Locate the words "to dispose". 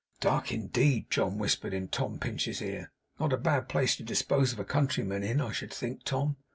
3.97-4.51